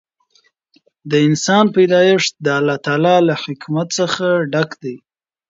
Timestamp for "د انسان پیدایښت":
1.09-2.31